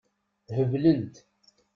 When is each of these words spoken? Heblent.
Heblent. 0.55 1.13